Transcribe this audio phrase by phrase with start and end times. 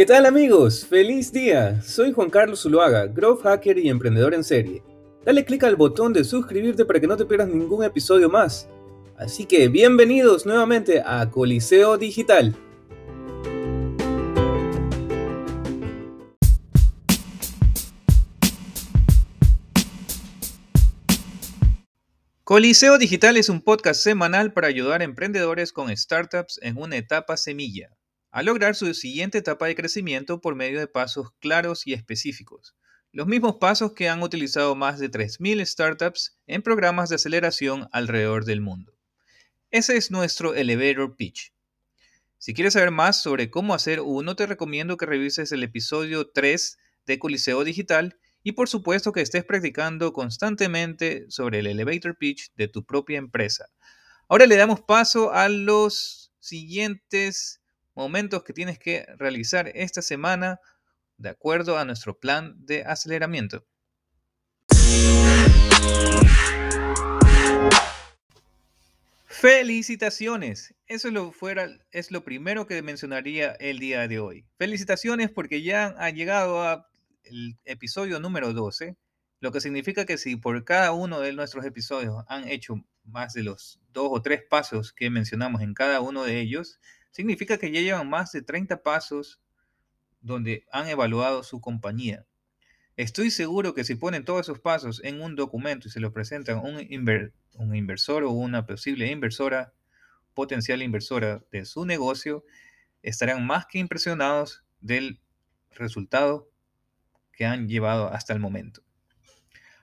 [0.00, 0.86] ¿Qué tal amigos?
[0.86, 1.82] ¡Feliz día!
[1.82, 4.82] Soy Juan Carlos Zuluaga, growth hacker y emprendedor en serie.
[5.26, 8.66] Dale clic al botón de suscribirte para que no te pierdas ningún episodio más.
[9.18, 12.56] Así que bienvenidos nuevamente a Coliseo Digital.
[22.42, 27.36] Coliseo Digital es un podcast semanal para ayudar a emprendedores con startups en una etapa
[27.36, 27.90] semilla
[28.30, 32.76] a lograr su siguiente etapa de crecimiento por medio de pasos claros y específicos.
[33.12, 38.44] Los mismos pasos que han utilizado más de 3.000 startups en programas de aceleración alrededor
[38.44, 38.94] del mundo.
[39.72, 41.52] Ese es nuestro elevator pitch.
[42.38, 46.78] Si quieres saber más sobre cómo hacer uno, te recomiendo que revises el episodio 3
[47.06, 52.68] de Coliseo Digital y por supuesto que estés practicando constantemente sobre el elevator pitch de
[52.68, 53.66] tu propia empresa.
[54.28, 57.59] Ahora le damos paso a los siguientes
[58.00, 60.58] momentos que tienes que realizar esta semana
[61.18, 63.66] de acuerdo a nuestro plan de aceleramiento.
[69.26, 70.74] Felicitaciones.
[70.86, 74.46] Eso es lo, fuera, es lo primero que mencionaría el día de hoy.
[74.56, 76.88] Felicitaciones porque ya ha llegado a
[77.24, 78.96] el episodio número 12,
[79.40, 83.42] lo que significa que si por cada uno de nuestros episodios han hecho más de
[83.42, 87.80] los dos o tres pasos que mencionamos en cada uno de ellos, significa que ya
[87.80, 89.40] llevan más de 30 pasos
[90.20, 92.26] donde han evaluado su compañía.
[92.96, 96.58] Estoy seguro que si ponen todos esos pasos en un documento y se los presentan
[96.58, 99.72] a un, un inversor o una posible inversora,
[100.34, 102.44] potencial inversora de su negocio,
[103.02, 105.20] estarán más que impresionados del
[105.70, 106.50] resultado
[107.32, 108.82] que han llevado hasta el momento.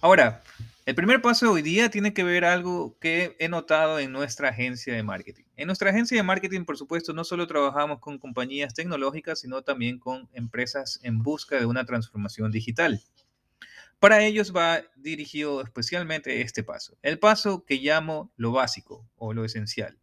[0.00, 0.42] Ahora,
[0.84, 4.48] el primer paso de hoy día tiene que ver algo que he notado en nuestra
[4.48, 5.44] agencia de marketing.
[5.56, 10.00] En nuestra agencia de marketing, por supuesto, no solo trabajamos con compañías tecnológicas, sino también
[10.00, 13.00] con empresas en busca de una transformación digital.
[14.00, 19.44] Para ellos va dirigido especialmente este paso, el paso que llamo lo básico o lo
[19.44, 20.00] esencial.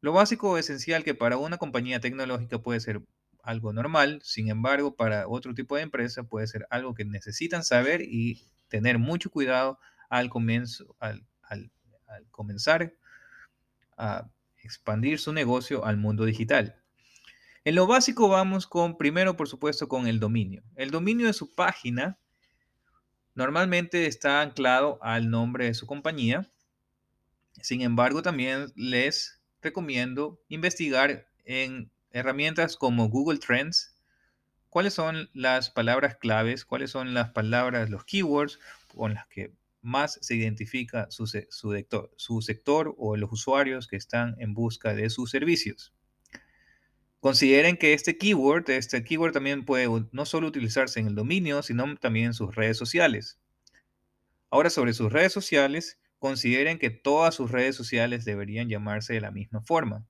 [0.00, 3.02] Lo básico o esencial que para una compañía tecnológica puede ser
[3.42, 8.02] algo normal, sin embargo, para otro tipo de empresa puede ser algo que necesitan saber
[8.02, 10.30] y tener mucho cuidado al,
[12.30, 12.92] comenzar
[13.96, 14.28] a
[14.62, 16.76] expandir su negocio al mundo digital.
[17.64, 20.62] En lo básico vamos con, primero, por supuesto, con el dominio.
[20.76, 22.18] El dominio de su página
[23.34, 26.50] normalmente está anclado al nombre de su compañía.
[27.60, 33.94] Sin embargo, también les recomiendo investigar en herramientas como Google Trends,
[34.70, 38.58] cuáles son las palabras claves, cuáles son las palabras, los keywords
[38.94, 39.52] con las que
[39.82, 45.10] más se identifica su, sector, su sector o los usuarios que están en busca de
[45.10, 45.94] sus servicios.
[47.20, 51.96] Consideren que este keyword, este keyword también puede no solo utilizarse en el dominio, sino
[51.96, 53.38] también en sus redes sociales.
[54.50, 59.30] Ahora sobre sus redes sociales, consideren que todas sus redes sociales deberían llamarse de la
[59.30, 60.06] misma forma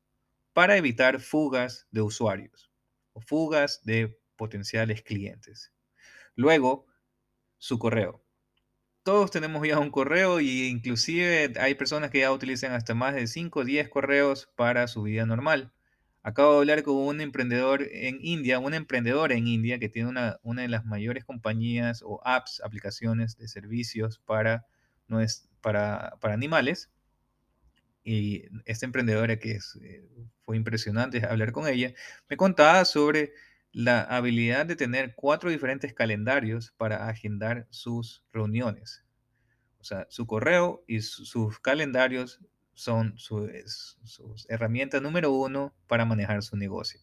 [0.53, 2.71] para evitar fugas de usuarios
[3.13, 5.73] o fugas de potenciales clientes.
[6.35, 6.87] Luego,
[7.59, 8.25] su correo.
[9.11, 13.27] Todos tenemos ya un correo e inclusive hay personas que ya utilizan hasta más de
[13.27, 15.73] 5 o 10 correos para su vida normal.
[16.23, 20.39] Acabo de hablar con un emprendedor en India, un emprendedor en India que tiene una,
[20.45, 24.65] una de las mayores compañías o apps, aplicaciones de servicios para,
[25.61, 26.89] para, para animales
[28.05, 30.05] y esta emprendedora que es, eh,
[30.45, 31.93] fue impresionante hablar con ella,
[32.29, 33.33] me contaba sobre
[33.73, 39.05] la habilidad de tener cuatro diferentes calendarios para agendar sus reuniones.
[39.79, 42.41] O sea, su correo y sus calendarios
[42.75, 43.51] son su,
[44.49, 47.01] herramienta número uno para manejar su negocio.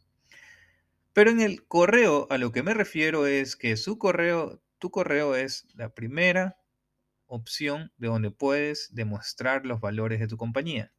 [1.14, 5.36] Pero en el correo, a lo que me refiero es que su correo, tu correo
[5.36, 6.60] es la primera
[7.26, 10.92] opción de donde puedes demostrar los valores de tu compañía.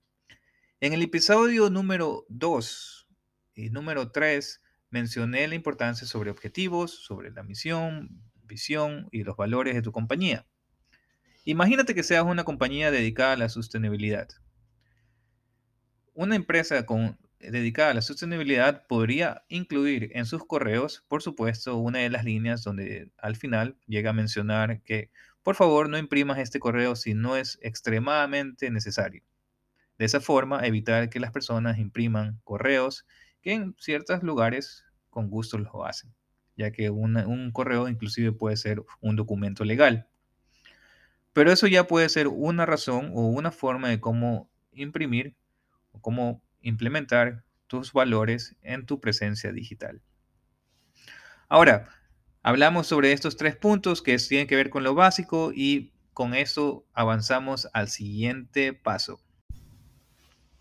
[0.80, 3.08] En el episodio número 2
[3.54, 9.74] y número 3 mencioné la importancia sobre objetivos, sobre la misión, visión y los valores
[9.74, 10.46] de tu compañía.
[11.44, 14.28] Imagínate que seas una compañía dedicada a la sostenibilidad.
[16.14, 22.00] Una empresa con, dedicada a la sostenibilidad podría incluir en sus correos, por supuesto, una
[22.00, 25.10] de las líneas donde al final llega a mencionar que
[25.42, 29.22] por favor no imprimas este correo si no es extremadamente necesario.
[29.96, 33.06] De esa forma, evitar que las personas impriman correos
[33.48, 36.14] que en ciertos lugares con gusto lo hacen,
[36.54, 40.06] ya que un correo inclusive puede ser un documento legal.
[41.32, 45.34] Pero eso ya puede ser una razón o una forma de cómo imprimir
[45.92, 50.02] o cómo implementar tus valores en tu presencia digital.
[51.48, 51.88] Ahora,
[52.42, 56.84] hablamos sobre estos tres puntos que tienen que ver con lo básico y con eso
[56.92, 59.22] avanzamos al siguiente paso.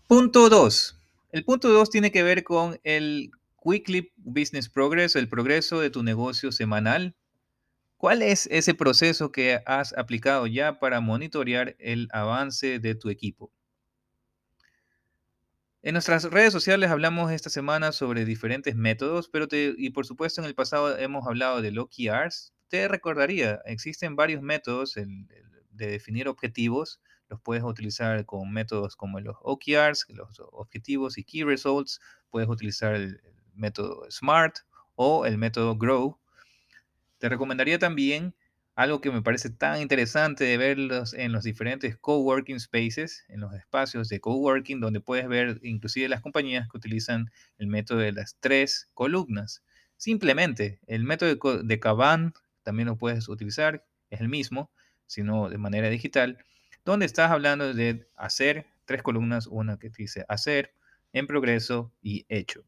[0.06, 0.97] Punto 2.
[1.30, 3.30] El punto 2 tiene que ver con el
[3.62, 7.16] Weekly Business Progress, el progreso de tu negocio semanal.
[7.98, 13.52] ¿Cuál es ese proceso que has aplicado ya para monitorear el avance de tu equipo?
[15.82, 20.46] En nuestras redes sociales hablamos esta semana sobre diferentes métodos, pero y por supuesto en
[20.46, 22.54] el pasado hemos hablado de OKRs.
[22.68, 27.00] Te recordaría, existen varios métodos de definir objetivos.
[27.28, 32.00] Los puedes utilizar con métodos como los OKRs, los objetivos y Key Results.
[32.30, 33.20] Puedes utilizar el
[33.54, 34.60] método SMART
[34.94, 36.18] o el método GROW.
[37.18, 38.34] Te recomendaría también
[38.78, 43.52] algo que me parece tan interesante de verlos en los diferentes coworking spaces, en los
[43.52, 47.28] espacios de coworking, donde puedes ver inclusive las compañías que utilizan
[47.58, 49.64] el método de las tres columnas.
[49.96, 54.70] Simplemente, el método de Kaban también lo puedes utilizar, es el mismo,
[55.06, 56.38] sino de manera digital,
[56.88, 60.72] donde estás hablando de hacer tres columnas, una que dice hacer,
[61.12, 62.64] en progreso y hecho.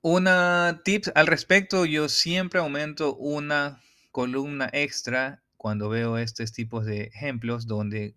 [0.00, 7.02] Una tips al respecto, yo siempre aumento una columna extra cuando veo estos tipos de
[7.02, 8.14] ejemplos donde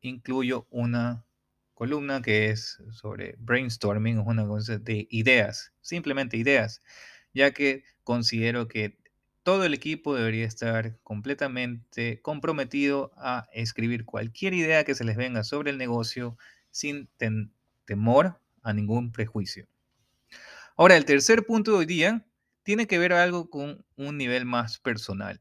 [0.00, 1.26] incluyo una
[1.74, 6.80] columna que es sobre brainstorming, es una cosa de ideas, simplemente ideas,
[7.34, 8.96] ya que considero que
[9.44, 15.44] todo el equipo debería estar completamente comprometido a escribir cualquier idea que se les venga
[15.44, 16.38] sobre el negocio
[16.70, 17.08] sin
[17.84, 19.68] temor a ningún prejuicio.
[20.76, 22.26] Ahora, el tercer punto de hoy día
[22.62, 25.40] tiene que ver algo con un nivel más personal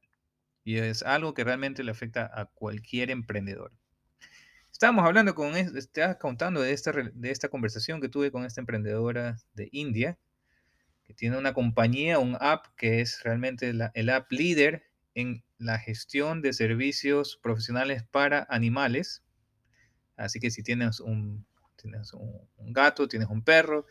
[0.65, 3.71] y es algo que realmente le afecta a cualquier emprendedor.
[4.69, 9.37] Estábamos hablando con, estaba contando de esta, de esta conversación que tuve con esta emprendedora
[9.53, 10.17] de India,
[11.15, 14.83] tiene una compañía, un app que es realmente el app líder
[15.15, 19.23] en la gestión de servicios profesionales para animales.
[20.17, 21.45] Así que si tienes un,
[21.75, 23.85] tienes un gato, tienes un perro,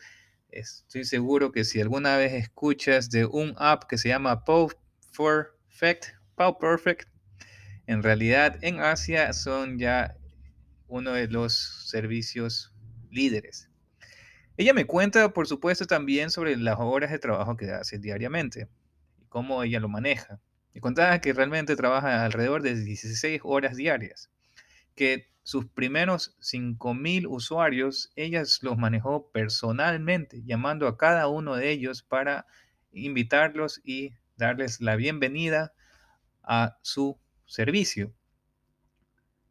[0.53, 4.69] Estoy seguro que si alguna vez escuchas de un app que se llama Paw
[5.17, 7.09] Perfect, Paw Perfect,
[7.87, 10.15] en realidad en Asia son ya
[10.87, 12.71] uno de los servicios
[13.09, 13.71] líderes.
[14.55, 18.67] Ella me cuenta, por supuesto, también sobre las horas de trabajo que hace diariamente
[19.19, 20.39] y cómo ella lo maneja.
[20.75, 24.29] Y contaba que realmente trabaja alrededor de 16 horas diarias,
[24.95, 32.03] que sus primeros 5.000 usuarios, ella los manejó personalmente, llamando a cada uno de ellos
[32.03, 32.45] para
[32.91, 35.73] invitarlos y darles la bienvenida
[36.43, 38.13] a su servicio.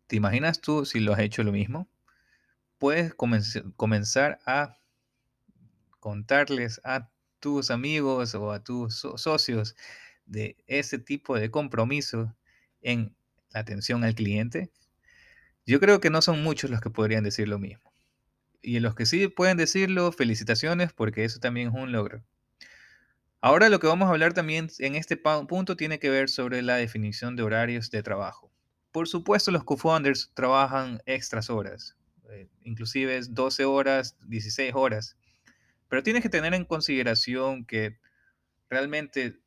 [0.07, 1.89] ¿Te imaginas tú si lo has hecho lo mismo?
[2.79, 4.79] Puedes comenzar a
[6.03, 7.09] contarles a
[7.41, 9.77] tus amigos o a tus socios
[10.27, 12.37] de ese tipo de compromiso
[12.83, 13.17] en
[13.51, 14.71] la atención al cliente
[15.65, 17.93] yo creo que no son muchos los que podrían decir lo mismo.
[18.63, 22.25] Y los que sí pueden decirlo, felicitaciones porque eso también es un logro.
[23.41, 26.77] Ahora lo que vamos a hablar también en este punto tiene que ver sobre la
[26.77, 28.53] definición de horarios de trabajo.
[28.93, 31.97] Por supuesto, los co-founders trabajan extras horas,
[32.31, 35.17] eh, inclusive 12 horas, 16 horas,
[35.93, 37.99] pero tienes que tener en consideración que
[38.71, 39.43] realmente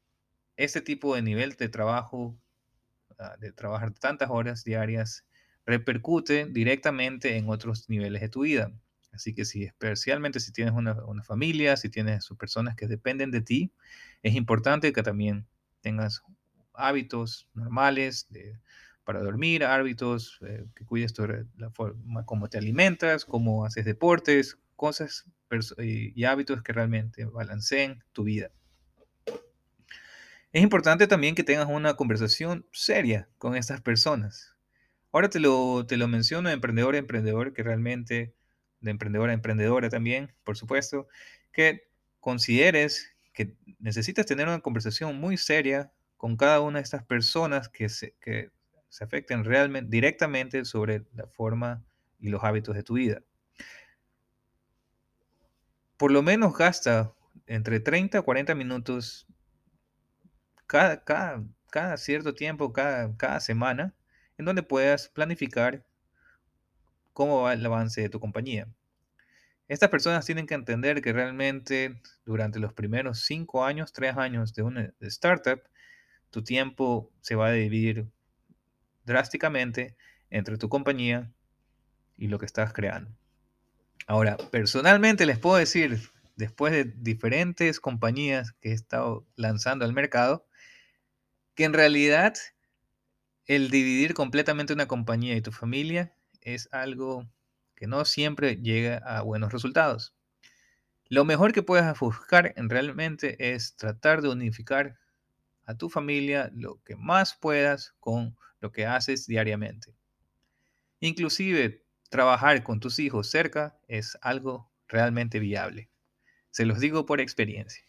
[0.58, 2.38] este tipo de nivel de trabajo,
[3.18, 5.26] ah, de trabajar tantas horas diarias,
[5.66, 8.72] repercute directamente en otros niveles de tu vida.
[9.12, 13.72] Así que si especialmente si tienes una, familia, si tienes personas que dependen de ti,
[14.22, 15.48] es importante que también
[15.82, 16.22] tengas
[16.76, 18.28] hábitos normales
[19.04, 21.16] para dormir, hábitos eh, que cuides
[21.58, 25.26] la forma como te alimentas, cómo haces deportes, cosas
[25.78, 28.52] y, y hábitos que realmente balanceen tu vida.
[30.56, 34.56] Es importante también que tengas una conversación seria con estas personas.
[35.12, 38.34] Ahora te lo, te lo menciono de emprendedor a emprendedor, que realmente,
[38.80, 41.08] de emprendedora a emprendedora también, por supuesto,
[41.52, 41.90] que
[42.22, 47.90] consideres que necesitas tener una conversación muy seria con cada una de estas personas que
[47.90, 48.50] se, que
[48.88, 51.84] se afecten realmente, directamente sobre la forma
[52.18, 53.22] y los hábitos de tu vida.
[55.98, 57.14] Por lo menos gasta
[57.48, 59.28] entre 30 a 40 minutos
[60.68, 63.94] cada, cierto tiempo, cada, cada semana,
[64.38, 65.86] en donde puedas planificar
[67.14, 68.68] cómo va el avance de tu compañía.
[69.68, 74.64] Estas personas tienen que entender que realmente durante los primeros cinco años, tres años de
[74.64, 75.62] una startup,
[76.30, 78.08] tu tiempo se va a dividir
[79.06, 79.96] drásticamente
[80.30, 81.32] entre tu compañía
[82.18, 83.12] y lo que estás creando.
[84.08, 86.00] Ahora, personalmente les puedo decir,
[86.36, 90.46] después de diferentes compañías que he estado lanzando al mercado,
[91.56, 92.36] que en realidad
[93.46, 97.28] el dividir completamente una compañía y tu familia es algo
[97.76, 100.16] que no siempre llega a buenos resultados.
[101.08, 104.98] Lo mejor que puedes buscar en realmente es tratar de unificar
[105.66, 109.96] a tu familia lo que más puedas con lo que haces diariamente.
[111.00, 115.90] Inclusive trabajar con tus hijos cerca es algo realmente viable.
[116.52, 117.84] Se los digo por experiencia.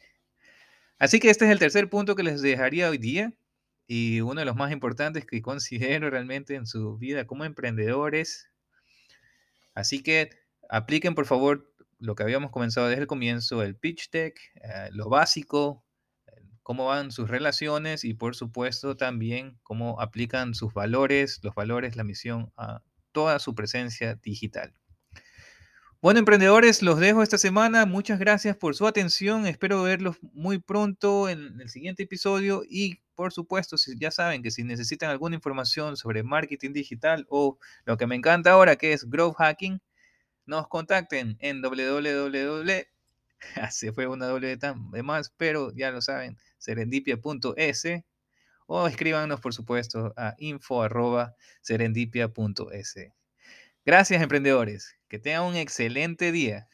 [0.98, 3.34] Así que este es el tercer punto que les dejaría hoy día
[3.86, 8.50] y uno de los más importantes que considero realmente en su vida como emprendedores.
[9.74, 10.30] Así que
[10.68, 15.08] apliquen por favor lo que habíamos comenzado desde el comienzo, el pitch deck, eh, lo
[15.08, 15.86] básico,
[16.66, 22.02] cómo van sus relaciones y por supuesto también cómo aplican sus valores, los valores, la
[22.02, 22.82] misión a
[23.16, 24.74] toda su presencia digital.
[26.02, 27.86] Bueno, emprendedores, los dejo esta semana.
[27.86, 29.46] Muchas gracias por su atención.
[29.46, 32.62] Espero verlos muy pronto en el siguiente episodio.
[32.68, 37.58] Y por supuesto, si ya saben que si necesitan alguna información sobre marketing digital o
[37.86, 39.80] lo que me encanta ahora, que es growth hacking,
[40.44, 42.86] nos contacten en www.
[43.70, 47.86] Se fue una doble de más, pero ya lo saben, serendipia.es
[48.66, 52.94] o escríbanos, por supuesto, a info.serendipia.es.
[53.84, 54.96] Gracias, emprendedores.
[55.08, 56.68] Que tengan un excelente día.